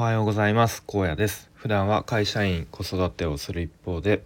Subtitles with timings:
[0.00, 0.82] はようございます。
[0.86, 1.50] 高野です。
[1.52, 4.22] 普段は会社員子育てをする一方で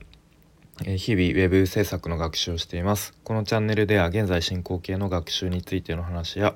[0.84, 3.12] 日々ウェブ制作の学習をしています。
[3.24, 6.54] このチャンネルでは現在進行形の学習についての話や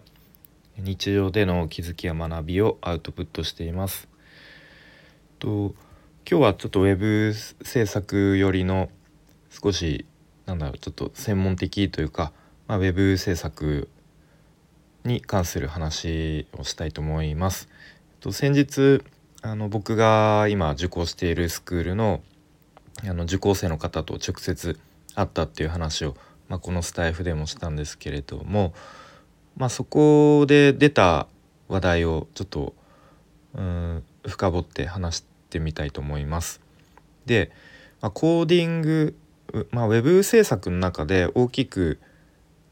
[0.76, 4.06] 日常での気づきや学びをアウトプットしています。
[5.40, 5.74] と
[6.24, 8.88] 今日はちょっとウェブ制作寄りの
[9.50, 10.06] 少し
[10.46, 12.30] なんだろうちょっと専門的というか、
[12.68, 13.88] まあ、ウェブ制作
[15.02, 17.68] に関する話をしたいと思います。
[18.20, 19.02] と先日
[19.42, 22.20] あの僕が今受講しているスクールの
[23.08, 24.76] あの受講生の方と直接
[25.14, 26.16] 会ったっていう話を、
[26.48, 28.74] まあ、このスタイフでもしたんですけれども、
[29.56, 31.28] まあ、そこで出た
[31.68, 32.74] 話題をちょっと
[33.54, 36.60] うん深掘って話してみたいと思います。
[37.24, 37.52] で、
[38.00, 39.16] まあ、コーディング、
[39.70, 42.00] まあ、ウェブ制作の中で大きく、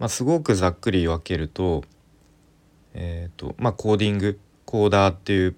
[0.00, 1.84] まあ、すごくざっくり分けると,、
[2.94, 5.56] えーとまあ、コーディングコーダーっていう、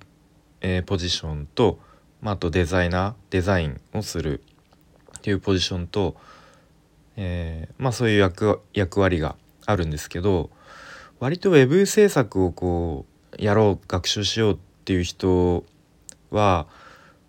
[0.61, 1.81] えー、ポジションと、
[2.21, 4.43] まあ、あとデザイナーデザインをする
[5.17, 6.15] っていうポジションと、
[7.17, 9.35] えー、まあそういう役役割が
[9.67, 10.51] あるんですけど
[11.21, 13.07] 割と web 制作をこ
[13.39, 15.65] うやろう学習しようっていう人
[16.31, 16.67] は、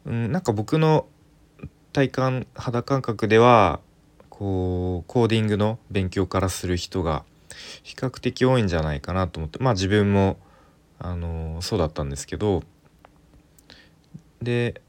[0.05, 1.07] うん、なんか僕の
[1.93, 3.79] 体感肌感覚では
[4.29, 7.23] こうコーディングの勉強からする人が
[7.83, 10.37] 比較的多いんじゃないかなと思ってまあ自分も
[10.99, 12.63] あのそうだったんですけど
[14.41, 14.81] で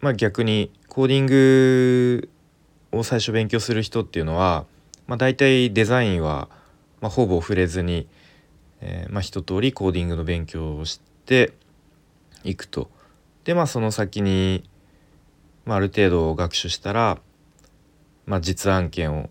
[0.00, 2.28] まあ逆にコーディング
[2.92, 4.64] を最初勉強する人っていうのは、
[5.06, 6.48] まあ、大体デザインは、
[7.00, 8.06] まあ、ほぼ触れずに、
[8.80, 11.52] えー、まあ、一通りコーディングの勉強をして
[12.44, 12.90] いくと。
[13.44, 14.68] でまあその先に、
[15.64, 17.18] まあ、ある程度学習したら、
[18.26, 19.30] まあ、実案件を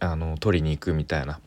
[0.00, 1.40] あの取りに行くみたいな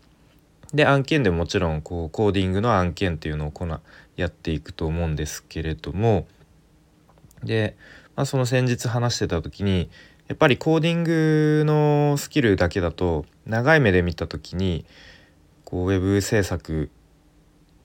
[0.74, 3.82] で案件でもちろんこうコーディングの案件っていうのをこな
[4.16, 6.28] やっていくと思うんですけれども
[7.44, 7.76] で、
[8.16, 9.90] まあ、その先日話してた時に
[10.28, 14.86] やっぱりコーディングのスキルだけだと長い目で見た時に
[15.64, 16.90] こうウェブ制作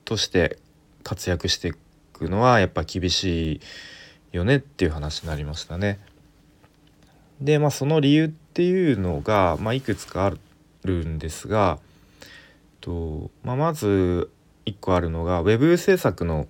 [0.03, 0.57] として
[1.03, 1.73] 活躍してい
[2.11, 3.61] くのはやっぱ厳し
[4.33, 5.99] いよねっていう話になりましたね。
[7.39, 10.33] でまあその理由っていうのが、まあ、いくつかあ
[10.83, 11.79] るんですが
[12.83, 14.29] と、まあ、まず
[14.65, 16.47] 1個あるのが web 制作の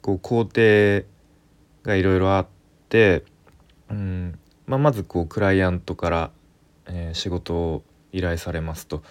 [0.00, 1.04] こう工程
[1.82, 2.46] がいろいろあっ
[2.88, 3.24] て、
[3.90, 6.30] うんまあ、まずこうクライアントから、
[6.86, 7.82] えー、仕事を
[8.12, 9.02] 依頼されますと。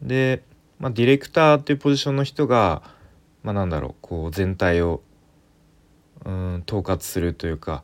[0.00, 0.44] で、
[0.78, 2.82] まあ、ディレクターっていうポジションの人が、
[3.42, 5.02] まあ、なんだろうこう全体を
[6.24, 7.82] うん統括するというか、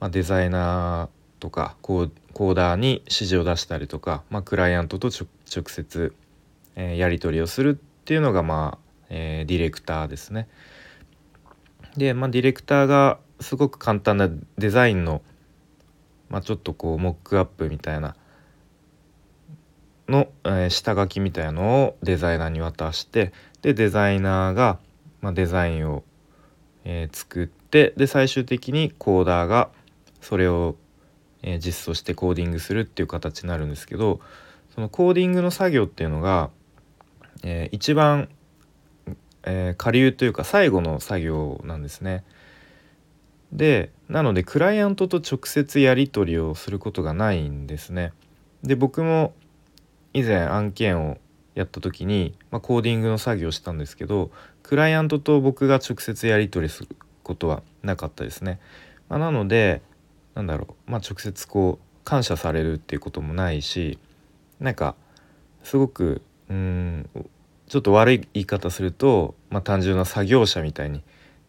[0.00, 5.26] まあ、デザイナーとかコーコーダーに指示を出したりとか、まあ、クライアントと直
[5.66, 6.14] 接
[6.78, 7.74] え、やり取りをするっ
[8.04, 10.48] ていうのがまあ、え、ディレクターですね。
[11.96, 15.22] で、まあ、ディレクターがすごく簡単なデザインの、
[16.30, 18.16] まあ、ちょっとこうモックアップみたいな
[20.08, 24.78] の、えー、下書きみたいのをデザイナーに渡してでデザイナーが、
[25.20, 26.04] まあ、デザインを、
[26.84, 29.70] えー、作ってで最終的にコーダーが
[30.20, 30.76] それを、
[31.42, 34.20] え、実装してコーディングするっていう形になるんですけど
[34.74, 36.50] そのコーディングの作業っていうのが
[37.42, 38.28] えー、一番、
[39.44, 42.24] えー、下流というか最後の作業なんですね。
[43.52, 48.12] でなのでクライアントと直接やり取りをすることがないんですね。
[48.62, 49.34] で僕も
[50.12, 51.18] 以前案件を
[51.54, 54.30] やった時に、まあ、コーディングの作業をしたんですけど
[54.62, 56.88] クライアントと僕が直接やり取りする
[57.22, 58.60] ことはなかったですね。
[59.08, 59.82] まあ、なので
[60.34, 63.98] なんだろう、まあ、直接こう感謝されるっていうこともないし
[64.60, 64.94] なんか
[65.62, 67.08] すごくうん
[67.68, 71.02] ちょっと悪い言い方すると、まあ、単純な作業者みたいに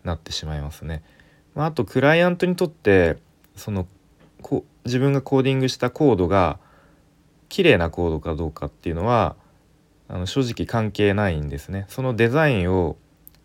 [0.04, 1.02] なってしまいますね。
[1.56, 3.18] まあ、あとクライアントにとって
[3.56, 3.88] その
[4.42, 6.60] こ自分がコーディングしたコードが
[7.48, 9.36] 綺麗なコードかどうかっていうのは
[10.08, 11.86] あの正直関係ないんですね。
[11.88, 12.98] そのデザインを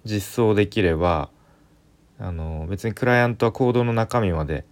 [0.04, 1.31] 実装できれば
[2.18, 4.65] あの別にクライアントはコードの中身まで、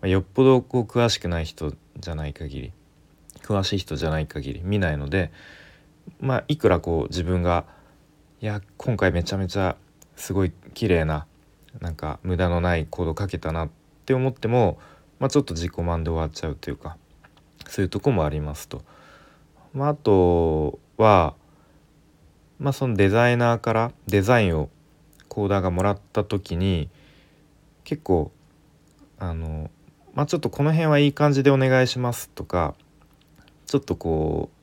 [0.00, 2.72] まあ、よっぽどこう詳しくない人じゃない限り
[3.42, 5.32] 詳しい人じゃない限り見ないので
[6.20, 7.64] まあいくらこう自分が
[8.40, 9.76] いや今回めちゃめちゃ
[10.16, 11.26] すごい綺麗な
[11.80, 13.70] なんか無駄のないコードかけたなっ
[14.04, 14.78] て思っても、
[15.18, 16.96] まあ、ちょっと自己満で終わっちゃうというか
[17.68, 18.82] そういうとこもありますと。
[19.72, 21.34] まあ、あとは、
[22.58, 24.70] まあ、そのデザイナーからデザインを
[25.28, 26.88] コーダーがもらった時に
[27.82, 28.30] 結構
[29.18, 29.70] あの、
[30.14, 32.74] まあ、ちょっとこの辺はいい感じでお願いしますとか
[33.66, 34.53] ちょっとこう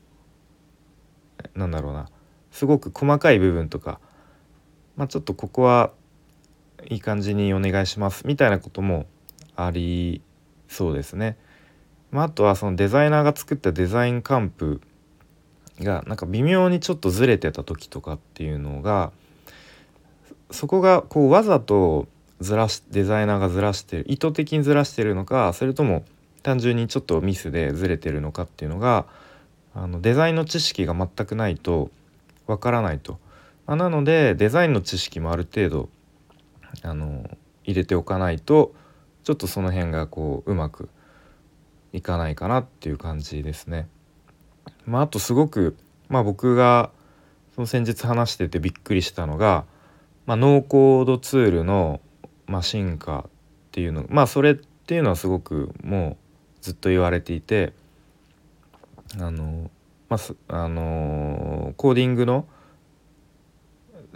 [1.55, 2.09] なんだろうな
[2.51, 3.99] すごく細かい部分とか、
[4.95, 5.91] まあ、ちょっとここは
[6.89, 9.05] いい感じにお願いしますみたいなことも
[9.55, 10.21] あり
[10.67, 11.37] そうですね。
[12.11, 14.81] まあ、あとはそのデザイナーが作ったデザインカンプ
[15.79, 19.11] がなんか微妙にちょっとずれてた時とかっていうのが
[20.51, 22.07] そこがこうわざと
[22.41, 26.03] ずらしデザイナーがずらしてる意図的にずらしてるのかそれとも
[26.43, 29.05] 単純にちょっとミスでずれてるのかっていうのが
[29.73, 31.91] あのデザインの知識が全くないと
[32.47, 33.19] わからないと。
[33.65, 35.89] まあ、なのでデザインの知識もある程度
[36.83, 37.29] あの
[37.63, 38.73] 入れておかないと
[39.23, 40.89] ちょっとその辺がこううまく
[41.93, 43.87] いかないかなっていう感じですね。
[44.85, 45.77] まあ、あとすごく、
[46.09, 46.91] まあ、僕が
[47.55, 49.65] その先日話しててびっくりしたのが、
[50.25, 51.99] まあ、ノーコードツールの、
[52.47, 53.29] まあ、進化っ
[53.71, 56.17] ていうのまあそれっていうのはすごくも
[56.59, 57.73] うずっと言われていて
[59.19, 59.69] あの、
[60.09, 60.17] ま
[60.47, 62.47] あ、あのコーディングの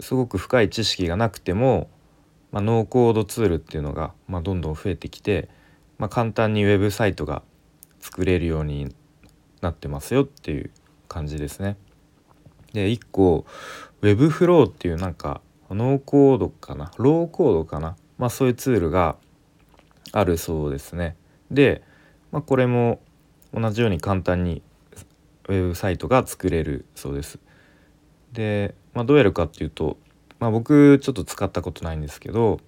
[0.00, 1.88] すごく深い知識がなくても、
[2.52, 5.48] まあ、ノーコードツールっていうのが、まあ、どんどん増えてきて、
[5.98, 7.42] まあ、簡単にウェブサイトが
[8.00, 8.94] 作れるように
[9.62, 10.70] なってますよっていう
[11.08, 11.76] 感じですね。
[12.72, 13.46] で1個
[14.02, 15.40] Webflow っていうなんか
[15.70, 16.92] ノーコードかな？
[16.98, 17.96] ローコードかな？
[18.18, 19.16] まあそういうツールが
[20.12, 21.16] あるそうですね。
[21.50, 21.82] で、
[22.32, 23.00] まあ、これも
[23.54, 24.62] 同じように簡単に
[25.48, 27.38] ウェブサイトが作れるそうです。
[28.32, 29.96] で、まあ、どうやるかっていうと、
[30.38, 32.60] まあ、僕ちょっと使ったことないんですけど、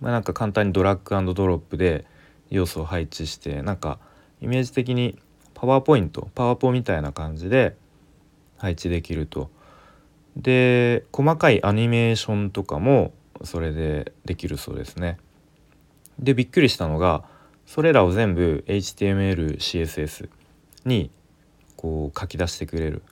[0.00, 2.04] まあ、なんか簡単にドラッグドロップで
[2.50, 3.98] 要素を配置してなんか
[4.40, 5.18] イメージ的に
[5.54, 7.76] パワーポイントパワーポみたいな感じで
[8.58, 9.50] 配置できると。
[10.36, 15.18] で細かいアニメーションとかもそれでできるそうですね。
[16.18, 17.24] でびっくりしたのが
[17.66, 20.28] それらを全部 HTML、CSS
[20.84, 21.10] に
[21.76, 23.02] こう書き出してくれる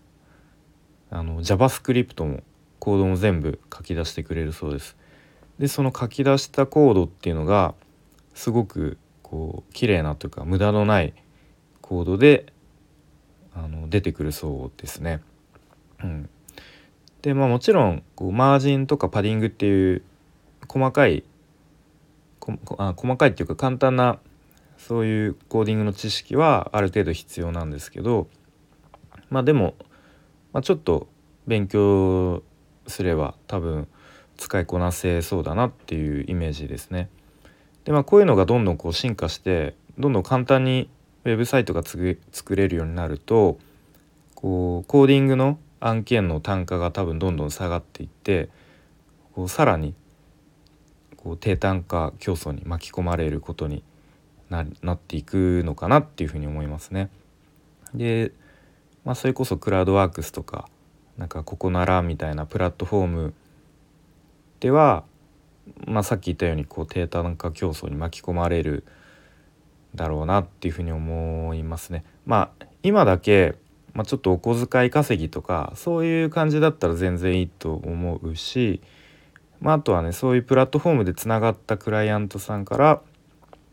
[1.10, 2.42] あの JavaScript も
[2.78, 4.96] コードも全部書き出してくれるそうです。
[5.58, 7.74] でその書き出したコードっていうのが
[8.34, 11.14] すごくこう綺麗なというか無駄のない
[11.80, 12.52] コードで
[13.54, 15.20] あの出てくるそうですね。
[16.02, 16.28] うん、
[17.22, 20.02] でまあもちろんこうマージンとかパディングっていう
[20.68, 21.24] 細かい
[22.76, 24.18] あ細かいっていうか簡単な
[24.76, 28.26] そういうコーディングの知識はある程度必要なんですけど
[29.34, 29.74] まあでも、
[30.52, 31.08] まあ、ちょっと
[31.48, 32.44] 勉強
[32.86, 33.88] すれば多分
[34.36, 37.08] 使いこなせそうだなっていうイメージですね。
[37.84, 40.88] でまあこういうのがどんどんこう進化してどんどん簡単に
[41.24, 42.16] ウェブサイトが作
[42.54, 43.58] れるようになると
[44.36, 48.50] こうコーディングの案件の単価が多分どんどん下がっていって
[49.34, 49.94] こうさらに
[51.16, 53.82] こう低単価競争に巻き込まれることに
[54.48, 57.10] なっていくのかなっていうふうに思いますね。
[57.94, 58.32] で、
[59.04, 60.68] まあ、それこそクラウドワークスとか
[61.18, 63.34] なんかここならみたいなプラットフォーム
[64.60, 65.04] では、
[65.86, 68.84] まあ、さっき言ったようにこう低単価競争に巻き込まれる
[69.94, 72.04] だろうなっていうふうに思いますね。
[72.26, 73.54] まあ今だけ、
[73.92, 78.80] まあ、ちょっとお小遣い稼ぎとかそういう感じだったら全然いいと思うし、
[79.60, 83.00] まあ、あとはねそういうプラットフォームでつながったクライアントさんから、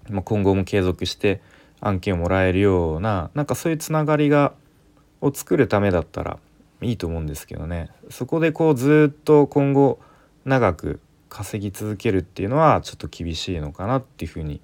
[0.10, 1.42] まあ、今後も継続して
[1.80, 4.54] 案件をもらえるようななんかそういうつながりが
[5.22, 6.40] を作るためだったら
[6.82, 10.00] いいと思うんですけどねそこでこうずっと今後
[10.46, 14.60] 長く稼ぎ続けるっていうのはちょっと厳しいのかなっていうふうに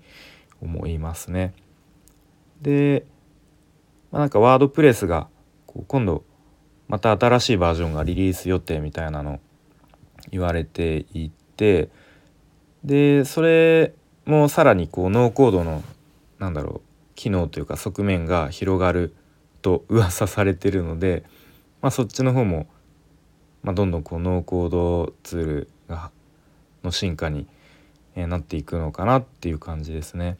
[0.61, 1.53] 思いますね。
[2.61, 3.05] で、
[4.11, 5.29] まあ、なんかワードプレスが
[5.65, 6.23] こう今度
[6.87, 9.39] また新しいバージョンがリリース予定みたいなの
[10.31, 11.89] 言われていて
[12.83, 13.93] でそれ
[14.25, 15.83] もさらにこうノーコードの
[16.39, 19.15] なんだろう機能というか側面が広がる
[19.67, 21.25] と噂されてるので、
[21.81, 22.67] まあ、そっちの方も、
[23.63, 26.09] まあ、どんどんこうノーコードツールが
[26.85, 27.47] の進化に
[28.15, 30.37] えなっていくのかなっていう感じですね。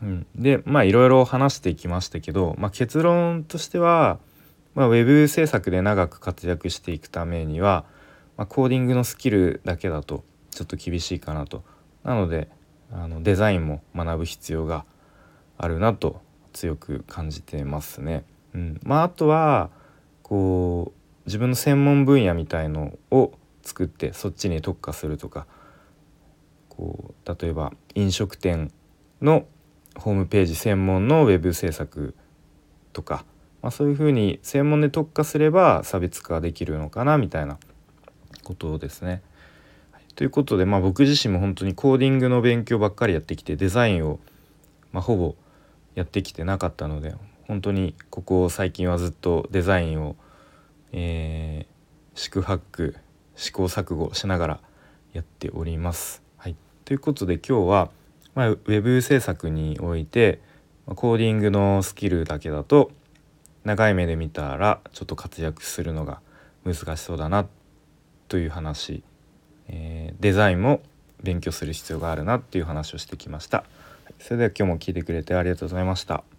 [0.00, 4.18] うん、でまあいろいろ話していきましたけど、まあ、結論としては、
[4.74, 7.84] まあ、ウェブ制作で長く活躍していくためには、
[8.38, 11.62] まあ、コーディングのスキルだけだとちょっと厳しいかなと。
[12.04, 12.48] なので
[12.90, 14.86] あのデザインも学ぶ必要が
[15.58, 16.22] あるなと
[16.54, 18.24] 強く感じてますね。
[18.56, 19.70] うんまあ、あとは
[20.22, 23.32] こう自分の専門分野みたいのを
[23.62, 25.46] 作ってそっちに特化するとか
[26.70, 28.72] こう例えば飲食店
[29.20, 29.46] の
[29.98, 32.14] ホームページ専門のウェブ制作
[32.94, 33.26] とか、
[33.60, 37.58] まあ、そういうふうに専門で特化すれば差別化できるのかなみたいな
[38.42, 39.22] ことですね。
[40.14, 44.18] ということで、まあ、僕自身も本当にコーディングの勉強ばっかりやってきてデザインを、
[44.92, 45.34] まあ、ほぼ
[45.94, 47.14] やってきてなかったので
[47.46, 50.16] 本当にここ最近はずっとデザインを、
[50.92, 52.96] えー、四苦八苦
[53.36, 54.60] 試行錯誤しながら
[55.12, 56.22] やっております。
[56.36, 57.90] はいということで今日は、
[58.34, 60.40] まあ、ウェブ制作において
[60.86, 62.90] コーディングのスキルだけだと
[63.64, 66.20] 長い目で見たらちょっと活躍するのが
[66.64, 67.46] 難しそうだな
[68.28, 69.02] という話、
[69.68, 70.82] えー、デザインも
[71.22, 73.64] 勉強する必要があるなっていう話をしてきました。
[74.18, 76.35] それでは今日も聞いてくれてありがとうございました。